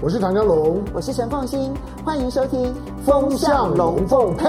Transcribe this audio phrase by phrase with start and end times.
[0.00, 2.72] 我是唐江龙，我是陈凤欣，欢迎收听
[3.04, 4.46] 《风向龙凤配》。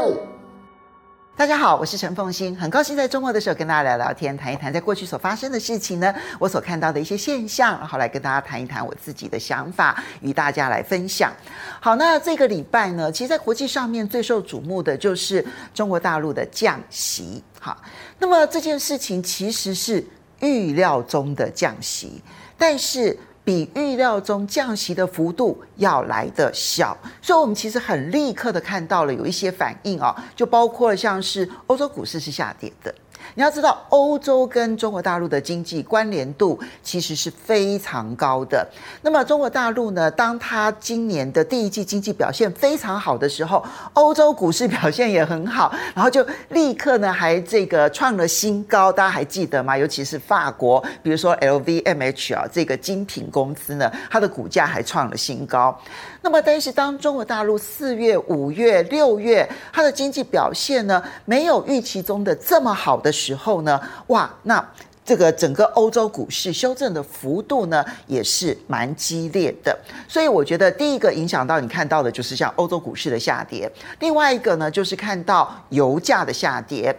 [1.35, 11.33] 大家好，我是陈凤欣，很高兴在周末的时候跟大家聊聊天，谈一谈在过去所发生的事情呢，我所看到的一些现象，然后来跟大家谈一谈我自己的想法，与大家来分享。
[11.79, 15.43] 好，那这个礼拜呢，其实，在国际上面最受瞩目的就是
[15.73, 17.43] 中国大陆的降息。
[17.59, 17.75] 好，
[18.19, 20.05] 那么这件事情其实是
[20.41, 22.21] 预料中的降息，
[22.55, 23.17] 但是。
[23.43, 32.93] 比预料中降息的幅度要来的小，所以我们其实很立刻的看到了有一些反应啊，就包括像是欧洲股市是下跌的。
[33.39, 38.67] 你要知道，欧洲跟中国大陆的经济关联度其实是非常高的。
[39.01, 48.91] 那么中国大陆呢，当它今年的第一季经济表现非常好的时候，欧洲股市表现也很好，然后就立刻呢还这个创了新高。
[48.91, 49.77] 大家还记得吗？
[49.77, 55.79] 尤其是法国，比如说 LVMH 啊，这个精品公司呢，它的股价还创了新高。
[56.21, 64.63] 那么，但是当中国大陆四月、五月、六月它的经济表现呢，没有预期中的这么好的时候呢，哇，那
[65.05, 69.75] 这个整个欧洲股市修正的幅度呢，也是蛮激烈的。
[70.07, 76.95] 所以我觉得第一个影响到你看到的就是像欧洲股市的下跌，另外一个呢，就是看到油价的下跌。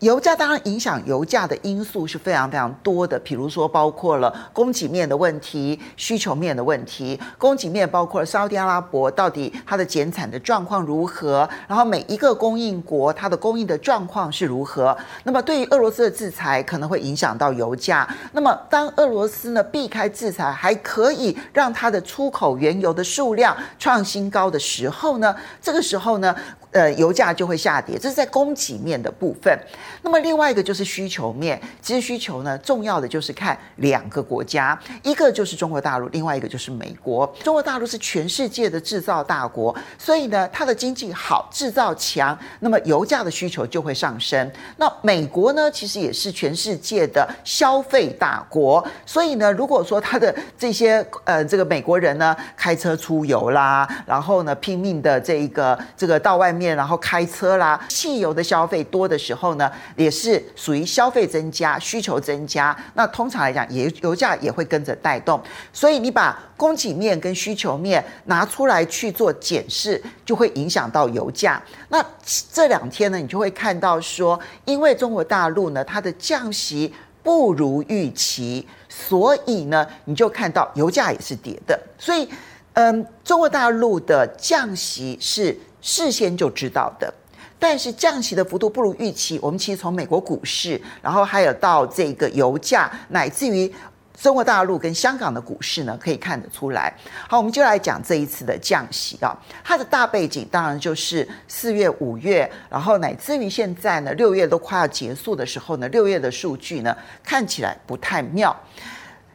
[0.00, 7.20] 油价当然影响油价的因素是非常非常多的，比如说包括了供给面的问题、需求面的问题。
[7.36, 14.96] 供给面包括了沙特阿拉伯到底它的减产的状况如何，然后每一个供应国它的供应的状况是如何。
[15.24, 18.08] 那么对于俄罗斯的制裁可能会影响到油价。
[18.32, 26.34] 那么当俄罗斯呢避开制裁，还可以让它的出口原油的数量创新高的时候呢，这个时候呢，
[26.72, 29.58] 呃，油价就会下跌，这是在供给面的部分。
[30.02, 37.26] 那么另外一个就是需求面，其实需求呢，重要的就是看两个国家，一个就是中国大陆，另外一个就是美国。
[37.42, 44.48] 中国大陆是全世界的制造大国，所以呢，它的经济好，制造强，那么油价的需求就会上升。
[44.76, 56.76] 那美国呢，其实也是全世界的消费大国，所以呢，如果说它的这些呃这个美国人呢，开车出游啦，然后呢拼命的这一个这个到外面。
[56.76, 62.76] 然后开车啦，汽油的消费多的时候呢，也是属于消费增加、需求增加。
[62.94, 65.40] 那通常来讲，也油价也会跟着带动。
[65.72, 71.60] 所以你把供给面跟需求面拿出来去做检视，就会影响到油价。
[71.88, 72.04] 那
[72.52, 81.78] 这两天呢，你就会看到说，因为中国大陆呢，它的降息不如预期，所以呢，你就看到油价也是跌的。
[81.98, 82.28] 所以，
[82.74, 85.58] 嗯，中国大陆的降息是。
[85.80, 87.12] 事先就知道的，
[87.58, 89.38] 但是降息的幅度不如预期。
[89.42, 93.72] 我们其实从美国股市，然后还有到这个油价，乃至于
[94.20, 96.92] 中国大陆跟香港的股市呢，可以看得出来。
[97.26, 108.54] 好，我们就来讲这一次的降息啊，它的大背景当然就是四月、五月，然后乃至于现在呢，六月都快要结束的时候呢，六月的数据呢，看起来不太妙。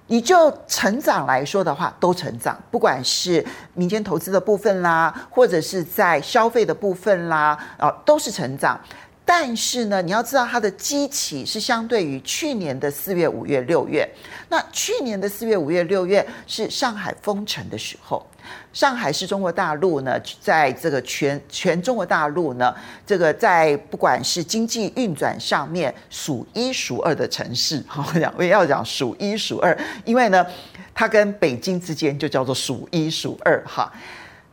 [0.08, 3.44] 你就成长来说的话，都成长，不管是
[3.74, 8.80] 民间投资的部分啦，或者是在消费的部分啦，啊，都是成长。
[9.28, 14.08] 但是呢，你要知道它的基期是相对于去年的四月、五月、六月。
[14.50, 18.24] 那去年的四月、五月、六月是上海封城的时候。
[18.72, 22.72] 上海是中国大陆呢，在这个全全中国大陆呢，
[23.04, 30.46] 这个在不管是经济运转上面数一数二的城市，好 讲我也要讲数一数二，因为呢，
[30.94, 33.92] 它跟北京之间就叫做数一数二哈，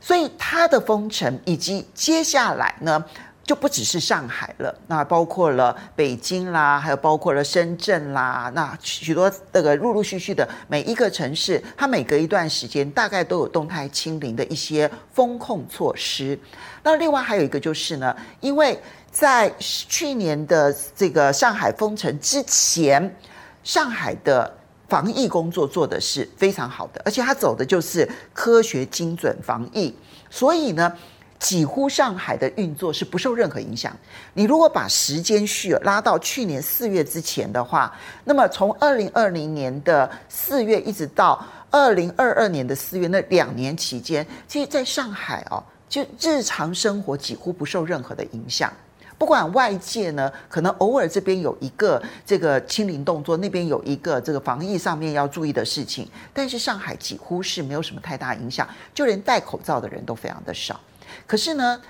[0.01, 3.05] 所以它的封城以及接下来呢。
[3.45, 16.39] 就不只是上海了，那包括了北京啦，还有包括了深圳啦，那许多这个陆陆续续的每一个城市，它每隔一段时间大概都有动态清零的一些风控措施。
[16.85, 23.17] 那另外还有一个就是呢，因为在去年的这个上海封城之前，
[23.65, 24.57] 上海的
[24.89, 29.93] 防疫工作做的是非常好的，而且它走的就是科学精准防疫，
[30.31, 30.97] 所以呢。
[31.43, 33.95] 几乎上海的运作是不受任何影响。
[34.33, 37.93] 你如果把时间序拉到去年四月之前的话，
[38.23, 48.73] 那么从二零二零年的四月一直到二零二二年的四月那两年期间，其实在上海哦，就日常生活几乎不受任何的影响。
[49.19, 60.81] 不管外界呢，可能偶尔这边有一个这个清零动作，那边有一个这个防疫上面要注意的事情，但是上海几乎是没有什么太大影响，就连戴口罩的人都非常的少。
[61.27, 61.81] 可是呢，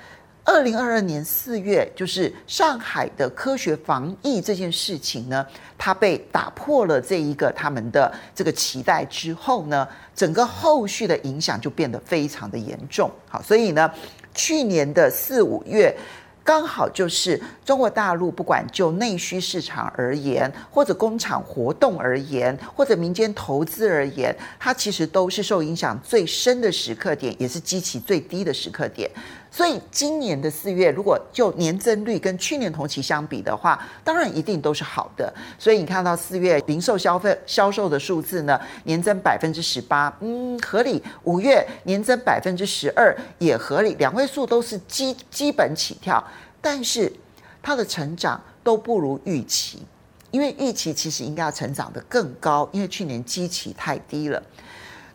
[0.45, 5.47] 二零二二年四月，就是上海的科学防疫这件事情呢，
[5.77, 13.11] 它被打破了这一个他们的这个期待之后呢，整个后续的影响就变得非常的严重。
[13.29, 13.91] 好，所以呢，
[14.35, 15.95] 去年的四五月。
[16.45, 29.11] 刚好就是中国大陆，不管就内需市场而言，或者工厂活动而言，或者民间投资而言，它其实都是受影响最深的时刻点，也是激起最低的时刻点。
[29.55, 35.31] 所以今年的四月，如果就年增率跟去年同期相比的话，当然一定都是好的。
[35.59, 41.03] 所以你看到四月零售消费销售的数字呢，年增百分之十八，嗯，合理。
[41.25, 46.25] 五月年增百分之十二也合理，两位数都是基基本起跳，
[46.63, 47.13] 但是
[47.63, 49.83] 它的成长都不如预期，
[50.31, 54.43] 因为预期其实应该要成长得更高，因为去年基期太低了。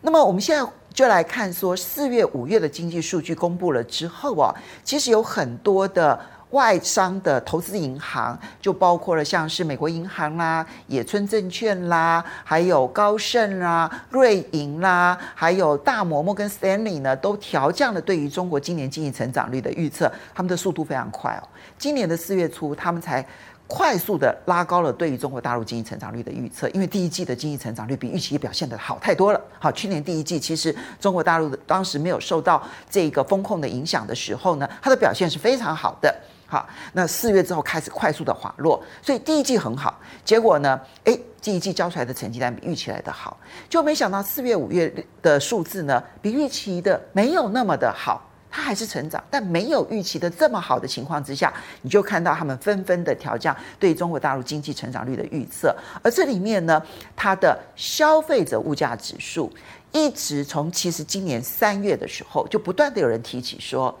[0.02, 0.70] 那么我们现在。
[0.92, 6.18] 就来看说，四月、五月的经济数据公布了之后啊，其实有很多的
[6.50, 21.46] 外商的投资银行，就包括了像是美国银行啦、野村证券啦，还有高盛啦、瑞银啦，还有大摩摩根斯坦利呢，都调降了对于中国今年经济成长率的预测，他们的速度非常快哦。
[21.78, 23.24] 今年的四月初，他们才。
[23.68, 29.40] 快速的拉高了对于中国大陆经济成长率的预测，因为第一季的经济成长率比预期表现得好太多了。
[29.60, 32.60] 好，去年第一季其实中国大陆的当时没有受到
[32.90, 36.12] 这个风控的影响的时候呢，它的表现是非常好的。
[36.46, 43.36] 好，那四月之后开始快速的滑落，所以第一季很好，结果呢，诶，第一季交出来的成绩单比预期来的好，
[43.68, 44.90] 就没想到四月五月
[45.20, 48.24] 的数字呢，比预期的没有那么的好。
[48.50, 51.52] 它还是成长，但没有预期的这么好的情况之下，
[51.82, 55.74] 你就看到他们纷纷的调降对中国大陆经济成长率的预测。
[56.02, 56.82] 而这里面呢，
[57.14, 59.52] 它的消费者物价指数
[59.92, 63.96] 一直从其实今年三月的时候就不断的有人提起说，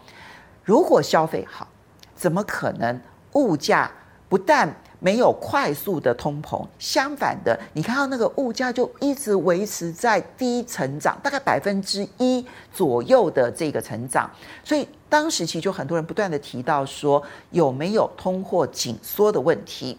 [0.64, 1.68] 如果消费好，
[2.16, 3.00] 怎么可能
[3.34, 3.90] 物价
[4.28, 14.30] 不但没有快速的通膨，相反的，你看到那个物价就一直维持在低成长，大概百分之一左右的这个成长。
[14.64, 19.96] 所以当时其实就很多人不断的提到说，有没有通货紧缩的问题？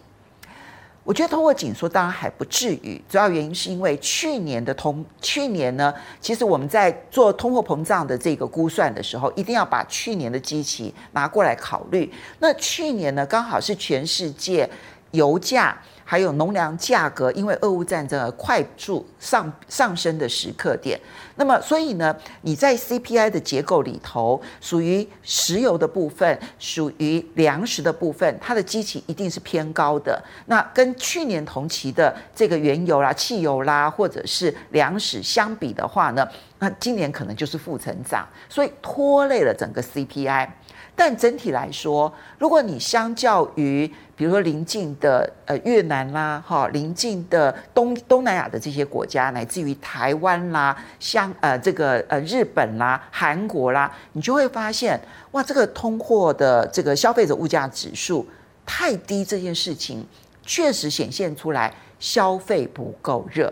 [1.02, 12.12] 我觉得通货紧缩当然还不至于，主要原因是因为去年的通，去年呢，其实我们在做通货膨胀的这个估算的时候，一定要把去年的基期拿过来考虑。
[12.38, 14.68] 那去年呢，刚好是全世界
[15.12, 15.76] 油价。
[16.02, 20.98] 还有农粮价格，因为俄乌战争而快速上上升的时刻点。
[21.36, 30.20] 那么，所以呢，你在 CPI 的结构里头，属于石油的部分，属于粮食的部分，它的基期一定是偏高的。
[30.46, 36.26] 那跟去年同期的这个原油啦、汽油啦，或者是粮食相比的话呢，
[36.58, 40.48] 那今年可能就是负成长，所以拖累了整个 CPI。
[40.94, 55.00] 但整体来说，如果你相较于比如说邻近的呃越南啦，哈，邻近的东东南亚的这些国家，乃至于台湾啦、香呃这个呃日本啦、韩国啦，你就会发现
[55.30, 58.26] 哇，这个通货的这个消费者物价指数
[58.66, 60.06] 太低，这件事情
[60.44, 63.50] 确实显现出来消费不够热。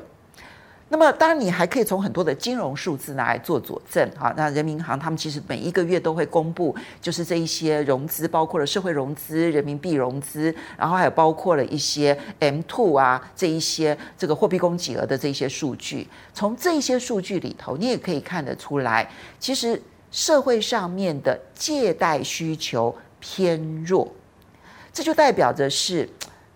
[0.90, 4.32] 那么，当然，你还可以从很多的金融数字拿来做佐证哈。
[4.38, 16.08] 那人民银行他们其实每一个月都会公布，就是这一些融资，包括了社会融资、人民币融资，然后还有包括了一些 M two 啊这一些这个货币供给额的这些数据。
[16.32, 19.81] 从这些数据里头，你也可以看得出来，其实
[20.11, 24.11] 社会上面的借贷需求偏弱，
[24.90, 26.09] 这就代表着是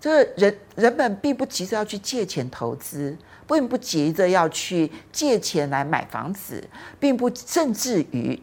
[0.02, 3.16] 这人人们并不急着要去借钱投资。
[3.44, 6.62] 并不急着要去借钱来买房子，
[6.98, 8.40] 并不甚至于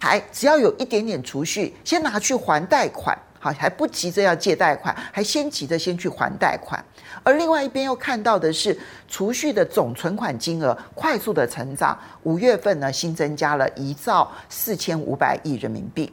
[0.00, 6.84] 还只要有一点点储蓄，先拿去还贷款，好，还不急着要借贷款，还先急着先去还贷款。
[7.22, 8.76] 而另外一边又看到的是
[9.06, 16.12] 储蓄的总存款金额快速的成长，五月份呢新增加了一兆四千五百亿人民币。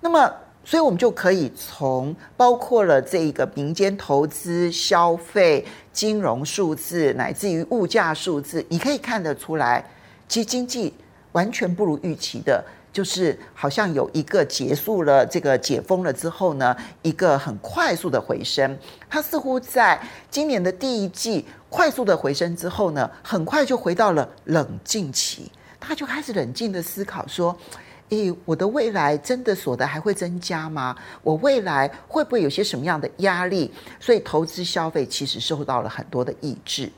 [0.00, 0.32] 那么。
[0.68, 9.82] 所以，我们就可以从包括了这个民间投资、消费、金融数字，乃至于物价数字，你可以看得出来，
[10.28, 10.92] 其实经济
[11.32, 18.76] 完全不如预期的，就是好像有一个结束了这个解封了之后呢，一个很快速的回升。
[19.08, 19.98] 它似乎在
[20.30, 27.56] 今年的第一季快速的回升之后呢，很快就回到了冷静期，他就开始冷静的思考说。
[28.10, 30.96] 诶，我的未来真的所得还会增加吗？
[31.22, 33.70] 我未来会不会有些什么样的压力？
[34.00, 36.90] 所以投资消费其实受到了很多的抑制，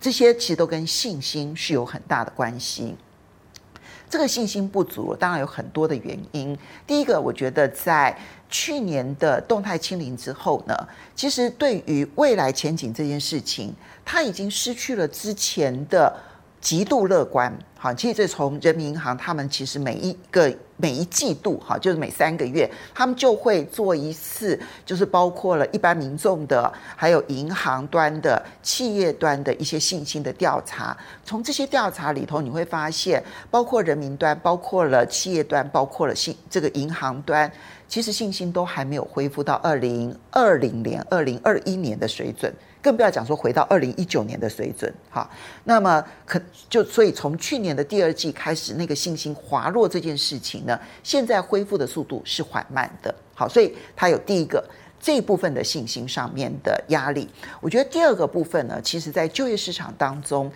[0.00, 2.96] 这些其实都跟信心是有很大的关系。
[4.08, 6.56] 这个信心不足，当然有很多的原因。
[6.86, 8.16] 第一个，我觉得在
[8.48, 10.76] 去年的动态清零之后呢，
[11.16, 16.16] 其实对于未来前景这件事情，它已经失去了之前的
[16.66, 17.56] 极度乐观。
[17.78, 30.96] 好，其实这从人民银行他们其实每一个每一季度，哈，就是每三个月，他们就会做一次，就是包括了一般民众的，还有银行端的、企业端的一些信心的调查。
[31.24, 37.48] 从这些调查里头，你会发现，包括人民端、包括了企业端、包括了信这个银行端，
[37.86, 42.52] 其实信心都还没有恢复到二零二零年、二零二一年的水准。
[42.86, 45.28] 更不要讲说回到二零一九年的水准，好，
[45.64, 46.40] 那么可
[46.70, 54.64] 就所以从去年的第二季开始，那个信心滑落这件事情呢，现在恢复的速度是缓慢的，好，所以它有第一个
[55.00, 57.28] 这一部分的信心上面的压力。
[57.60, 60.48] 我觉得第二个部分呢，其实在就业市场当中，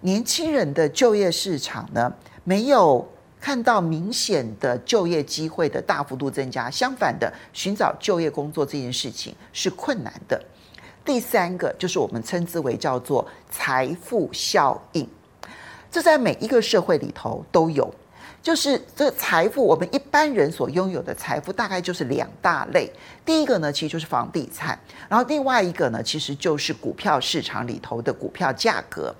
[0.00, 2.10] 年轻人的就业市场呢，
[2.44, 3.06] 没有
[3.38, 10.42] 看到明显的就业机会的大幅度增加，相反的，寻找就业工作这件事情是困难的。
[11.04, 15.06] 第三个就是我们称之为叫做财富效应，
[15.90, 17.92] 这在每一个社会里头都有。
[18.42, 22.92] 就是这财富，我们一般人所拥有的财富大概就是两大类。
[23.24, 29.14] 第一个呢，其实就是房地产，然后另外一个呢，其实就是股票市场里头的股票价格。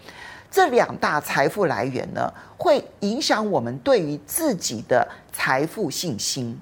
[0.50, 6.60] 这两大财富来源呢，会影响我们对于自己的财富信心。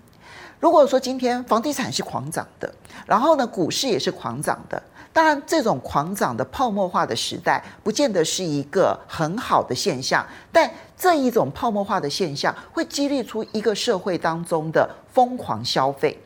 [0.61, 2.73] 如果说今天房地产是狂涨的，
[3.05, 4.81] 然后呢，股市也是狂涨的。
[5.12, 10.26] 当然，这种狂涨的泡沫化的时代，不见得是一个很好的现象。
[10.50, 16.19] 但这一种泡沫化的现象，会激励出一个社会当中的疯狂消费。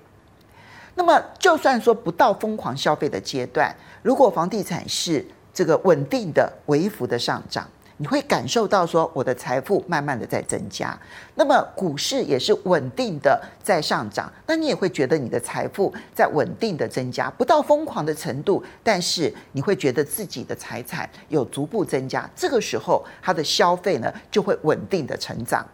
[0.94, 7.68] 那么，就算说不到疯狂消费的阶段，如果房地产是这个稳定的、微幅的上涨。
[7.98, 10.98] 你会感受到说，我的财富慢慢的在增加，
[11.34, 25.66] 那么股市也是稳定的在上涨，那你也会觉得你的财富在稳定的增加，不到疯狂的程度，但是你会觉得自己的财产有逐步增加，这个时候它的消费呢就会稳定的成长。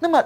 [0.00, 0.22] 那么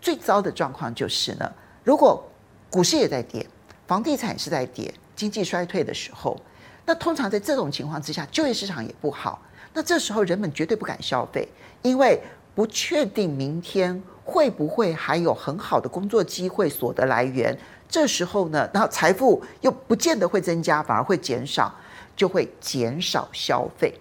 [0.00, 1.52] 最糟的状况就是呢，
[1.82, 2.24] 如果
[2.70, 3.44] 股市也在跌，
[3.88, 6.40] 房地产是在跌，经济衰退的时候，
[6.86, 9.42] 那通常在这种情况之下，就业市场也不好。
[9.74, 11.48] 那这时候人们绝对不敢消费，
[11.82, 12.20] 因为
[12.54, 17.56] 不确定明天会不会还有很好的工作机会、所得来源。
[17.88, 21.74] 这时候呢，然后财富又不见得会增加，反而会减少，
[22.16, 23.92] 就会减少消费。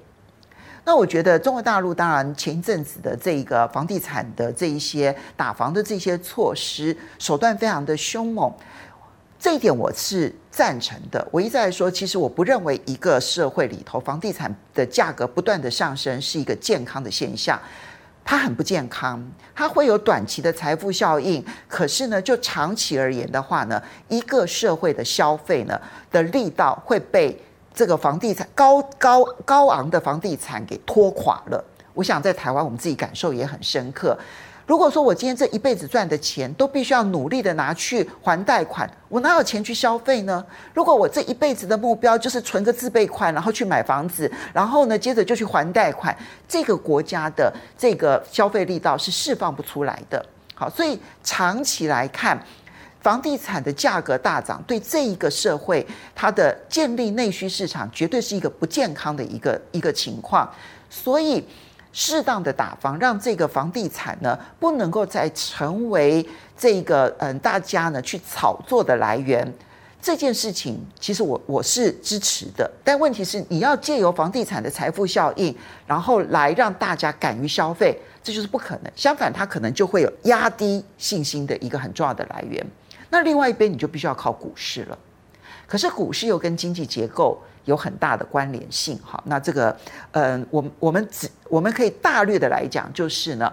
[0.83, 8.51] 那我觉得中国大陆当然前一阵子的这个房地产的这一些打房的这些措施手段非常的凶猛。
[9.41, 11.27] 这一点我是赞成的。
[11.31, 17.59] 我一再说，其实我不认为一个社会里头房地产的价格不断的上升是一个健康的现象，
[18.23, 19.19] 它很不健康，
[19.55, 21.43] 它会有短期的财富效应。
[21.67, 25.81] 可是呢，就长期而言的话呢，一个社会的消费呢
[26.11, 27.35] 的力道会被
[27.73, 31.65] 这个房地产高高高昂的房地产给拖垮了。
[31.95, 34.15] 我想在台湾，我们自己感受也很深刻。
[34.71, 40.41] 如果说我今天这一辈子赚的钱都必须要努力的拿去还贷款，我哪有钱去消费呢？
[40.73, 50.25] 如果我这一辈子的目标就是存个自备款，然后去买房子，然后呢，接着就去还贷款，这个国家的这个消费力道是释放不出来的。
[50.55, 52.41] 好，所以长期来看，
[53.01, 55.85] 房地产的价格大涨，对这一个社会
[56.15, 60.49] 它的建立内需市场，绝对是一个不健康的一个一个情况。
[60.89, 61.45] 所以。
[61.91, 66.25] 适当的打房，让这个房地产呢不能够再成为
[66.57, 69.51] 这个嗯大家呢去炒作的来源。
[70.01, 75.55] 这件事情其实我我是支持的，但问题是你要借由房地产的财富效应，
[75.85, 78.91] 然后来让大家敢于消费，这就是不可能。
[78.95, 82.65] 相反，它可能就会有压低信心的一个很重要的来源。
[83.11, 84.97] 那另外一边你就必须要靠股市了。
[85.67, 89.75] 可是股市又跟经济结构有很大的关联性，哈，那这个，
[90.11, 93.51] 嗯，我我们只我们可以大略的来讲，就是呢，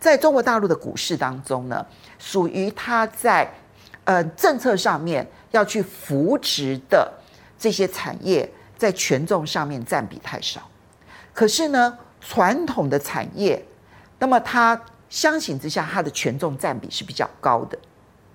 [0.00, 1.84] 在中国大陆的股市当中呢，
[2.18, 3.48] 属于它在
[4.04, 7.12] 呃政策上面要去扶植的
[7.58, 10.62] 这些产业，在权重上面占比太少。
[11.34, 13.62] 可是呢，传统的产业，
[14.18, 17.78] 那么它相形之下，它的权重占比是比较高的。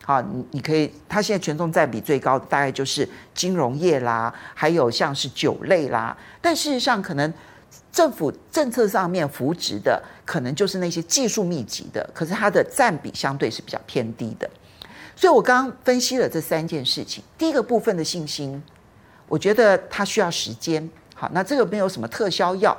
[0.08, 6.18] 好，你你可以，它现在权重占比最高的大概就是金融业啦，还有像是酒类啦。
[6.42, 7.34] 但事实上，可能
[7.92, 14.50] 政府政策上面扶植的，可能就是那些技术密集的，可是它的占比相对是比较偏低的。
[15.14, 18.64] 所以我刚刚分析了这三件事情，第一个部分的信心，
[19.28, 20.90] 我觉得它需要时间。
[21.16, 22.78] 好，那这个没有什么特效药。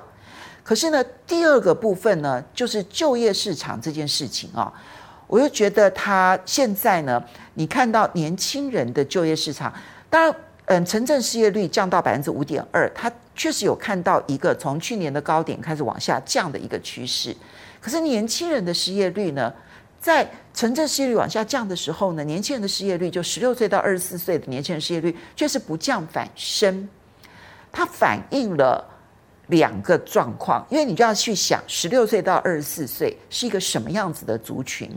[0.65, 4.73] 可是呢，第二个部分呢，就是就业市场这件事情啊，
[5.29, 7.23] 我又觉得他现在呢，
[7.55, 9.73] 你看到年轻人的就业市场，
[10.11, 17.37] 当然，嗯，城镇失业率降到百分之五点二，他确实有看到一个从去年的高点开始往下降的一个趋势。
[17.81, 19.53] 可是年轻人的失业率呢，
[20.01, 26.89] 在城镇失业率往下降的时候呢，年轻人的失业率就十六岁到二十四岁的年轻人失业率却是不降反升，
[27.71, 28.95] 它反映了。
[29.49, 34.91] 两个状况，因为你就要去想，十六岁到二十四岁是一个什么样子的族群？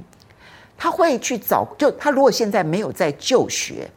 [0.82, 3.88] 他会去找，就他如果现在没有在就学，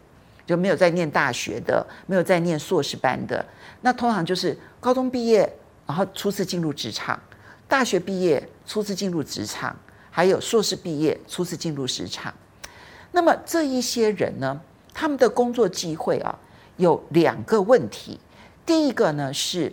[0.47, 3.43] 就没有在念大学的，没有在念硕士班的，
[3.81, 5.51] 那通常就是高中毕业，
[5.87, 7.19] 然后初次进入职场，
[7.67, 9.75] 大学毕业初次进入职场，
[10.11, 12.35] 还有硕士毕业初次进入职场。
[13.13, 14.61] 那么这一些人呢，
[14.93, 16.39] 他们的工作机会啊，
[16.77, 18.21] 有两个问题。
[18.67, 19.73] 第一个呢是。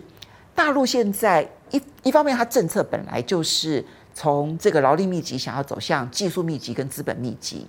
[0.54, 3.82] 大陆现在一一方面，它政策本来就是
[4.14, 7.66] 从这个劳力密集想要走向技术密集跟资本密集，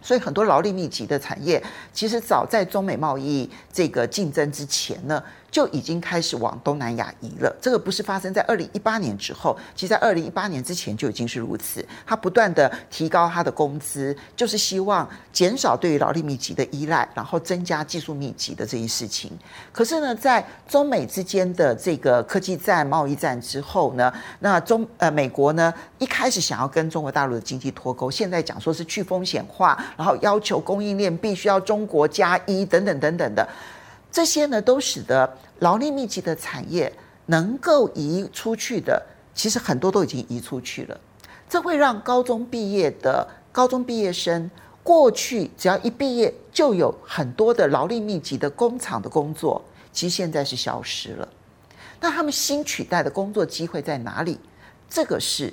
[0.00, 5.22] 所以很多劳力密集的产业，其实早在中美贸易这个竞争之前呢。
[5.56, 7.56] 就已经开始往东南亚移了。
[7.62, 11.82] 这个不是发生在二零一八年之后，其实在二零一八年之前就已经是如此。
[12.06, 19.32] 他不断的提高他的工资，就是希望减少对于劳力密集的依赖，然后增加技术密集的这一事情。
[19.72, 33.48] 可是呢，在中美之间的这个科技战、贸易战之后呢，那中呃美国呢一开始想要跟中国大陆的经济脱钩，现在讲说是去风险化，然后要求供应链必须要中国加一等等等等的。
[34.16, 36.90] 这些呢，都使得劳力密集的产业
[37.26, 39.04] 能够移出去的，
[39.34, 40.98] 其实很多都已经移出去了。
[41.50, 44.50] 这会让高中毕业的高中毕业生，
[44.82, 51.28] 过去只要一毕业就有很多的劳力密集的工厂的工作，其实现在是消失了。
[52.00, 54.40] 那他们新取代的工作机会在哪里？
[54.88, 55.52] 这个是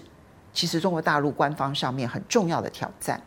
[0.53, 3.21] 其实中国大陆官方上面很重要的挑战。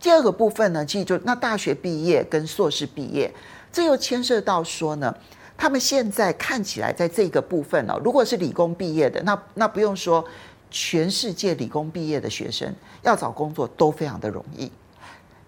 [0.00, 3.30] 第二个部分呢，其实就那大学毕业跟硕士毕业。
[3.72, 5.12] 这又牵涉到说呢，
[5.56, 10.24] 他们现在看起来在这个部分哦，如果是理工毕业的，那那不用说，
[10.70, 14.70] 全世界理工毕业的学生要找工作都非常的容易。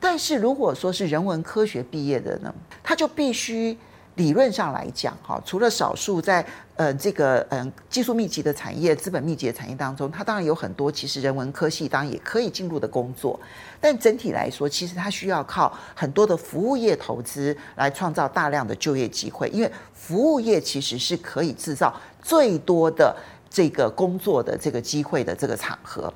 [0.00, 3.78] 但是如果说是人文科学毕业的呢，他就必须。
[4.16, 6.44] 理论上来讲，哈，除了少数在
[6.76, 13.38] 呃这个嗯技术密集的产业、资本密集的产业当中，它当然有很多其实人文科系当然也可以进入的工作，
[13.80, 23.16] 但整体来说，其实它需要靠很多的服务业投资来创造大量的就业机会，因为服务业其实是可以制造最多的
[23.50, 26.14] 这个工作的这个机会的这个场合，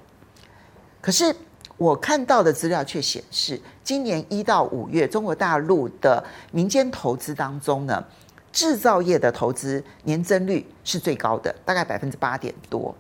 [1.01, 1.35] 可是。
[1.79, 8.05] 我看到的资料却显示，今年一到五月，中国大陆的民间投资当中呢，
[8.53, 12.93] 制造业的投资年增率是最高的，大概百分之八点多。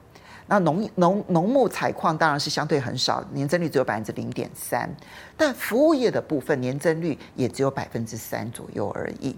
[0.47, 4.89] 那农农农牧采矿当然是相对很少，年增率只有百分之零点三。
[5.37, 9.37] 但服务业的部分年增率也只有百分之三左右而已。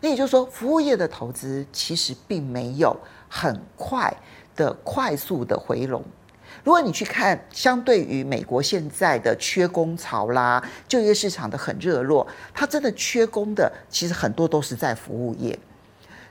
[0.00, 2.94] 那也就是说，服务业的投资其实并没有
[3.28, 4.12] 很快
[4.54, 6.04] 的快速的回笼。
[6.62, 15.58] 如果你去看，相对于美国现在的缺工潮啦，就业市场的很热络，它真的缺工的，其实很多都是在服务业。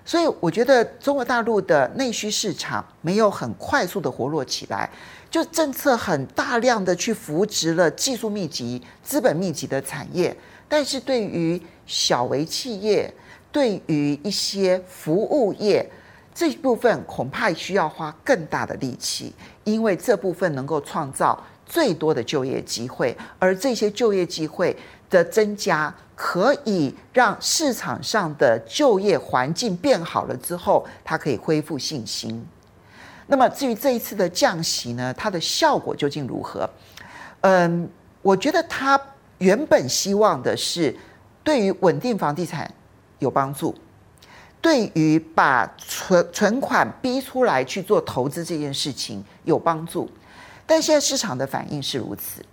[0.06, 4.90] 所以我觉得中国大陆的内需市场没有很快速的活络起来，
[5.32, 10.36] 就政策很大量的去扶植了技术密集、资本密集的产业，
[10.68, 13.12] 但是对于小微企业，
[13.52, 15.90] 对于一些服务业。
[16.32, 19.34] 这一部分恐怕需要花更大的力气，
[19.72, 24.76] 因为这部分能够创造最多的就业机会，而这些就业机会
[25.10, 32.46] 的增加，可以让市场上的就业环境变好了之后，它可以恢复信心。
[33.28, 36.68] 那么至于这一次的降息呢，它的效果究竟如何？
[37.42, 37.88] 嗯，
[38.22, 39.00] 我觉得它
[39.38, 40.96] 原本希望的是
[41.44, 42.70] 对于稳定房地产
[43.20, 43.74] 有帮助。
[44.62, 50.10] 对于把存存款逼出来去做投资这件事情有帮助，
[50.66, 52.44] 但现在市场的反应是如此。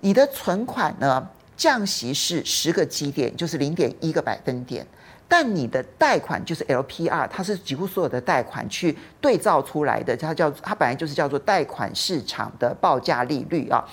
[0.00, 4.86] 你的存款呢，降息是十个基点，就是零点一个百分点，
[5.28, 13.84] 但你的贷款就是 LPR，它是几乎所有的贷款去对照出来的，它叫它本来就是叫做贷款市场的报价利率啊。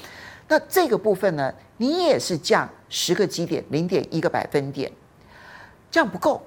[0.47, 4.91] 那这个部分呢，你也是降十个基点，零点一个百分点，
[5.89, 6.41] 这样不够。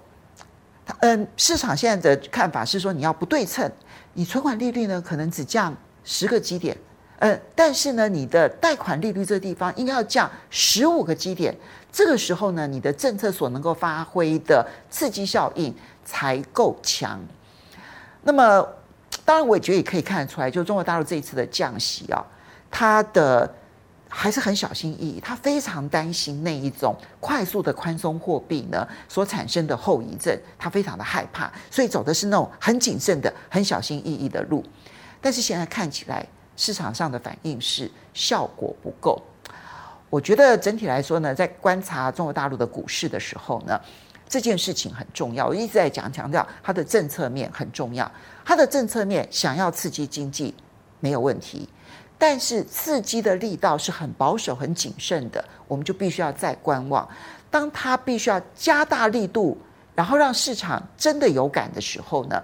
[1.01, 3.71] 嗯，市场现在的看法是说，你要不对称，
[4.13, 6.77] 你存款利率呢可能只降十个基点，
[7.21, 11.57] 嗯，但是呢，你的贷款利率这个地方应该要降十五个基点，
[11.91, 17.19] 这个时候呢，你的政策所能够发挥的刺激效应才够强。
[18.23, 18.67] 那么，
[19.25, 22.25] 当然我也觉得也可以看得出来，就中国大陆这一次的降息啊，
[22.71, 23.51] 它的
[24.17, 34.65] 还是很小心翼翼，他非常担心那一种快速的宽松货币呢所产生的后遗症，他非常的害怕，所以走的是那种很谨慎的、很小心翼翼的路。
[35.21, 36.25] 但是现在看起来，
[36.57, 39.21] 市场上的反应是效果不够。
[40.09, 43.79] 我觉得整体来说呢，在观察中国大陆的股市的时候呢，
[44.29, 45.49] 这件事情很重要。
[45.49, 48.09] 我一直在讲强调它的政策面很重要，
[48.45, 50.55] 它的政策面想要刺激经济
[51.01, 51.69] 没有问题，
[52.19, 57.09] 但是刺激的力道是很保守、很谨慎的，我们就必须要再观望。
[57.51, 59.57] 当它必须要加大力度，
[59.95, 62.43] 然后让市场真的有感的时候呢，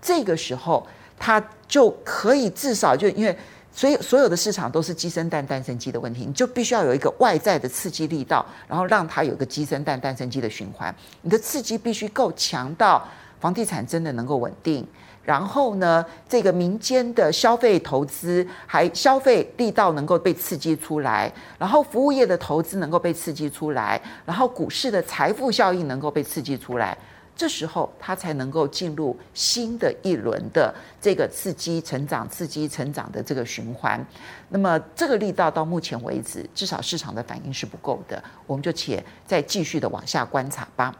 [0.00, 0.86] 这个时候
[1.18, 3.36] 它就可以至少就因为。
[3.70, 10.92] 所以，所有的市场都是鸡生蛋，蛋生鸡的问题，你就必须要有一个外在的刺激力道，然后让它有个鸡生蛋，蛋生鸡的循环。
[11.22, 13.06] 你的刺激必须够强到
[13.40, 14.86] 房地产真的能够稳定，
[15.22, 26.96] 然后呢，这个民间的消费投资还消费力道能够被刺激出来，然后服务业的投资能够被刺激出来，然后股市的财富效应能够被刺激出来。
[27.36, 34.04] 这时候，它才能够进入新的一轮的这个刺激成长、刺激成长的这个循环。
[34.48, 38.20] 那么，这个力道到目前为止，至少市场的反应是不够的。
[38.44, 40.92] 我们就且再继续的往下观察吧。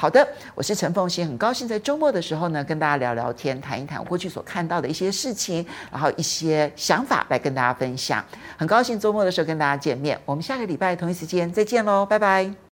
[0.00, 8.24] 好的，我是陈凤馨，很高兴在周末的时候呢，跟大家聊聊天，谈一谈我过去所看到的一些事情，然后一些想法来跟大家分享。
[8.56, 12.69] 很高兴周末的时候跟大家见面，我们下个礼拜同一时间再见喽，拜拜。